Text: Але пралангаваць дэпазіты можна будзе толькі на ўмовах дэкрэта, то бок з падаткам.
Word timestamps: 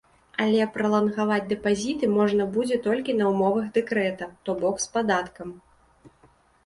Але 0.43 0.61
пралангаваць 0.75 1.43
дэпазіты 1.51 2.09
можна 2.17 2.47
будзе 2.57 2.77
толькі 2.87 3.17
на 3.21 3.25
ўмовах 3.35 3.65
дэкрэта, 3.79 4.33
то 4.47 4.59
бок 4.65 4.75
з 4.87 4.93
падаткам. 4.97 5.57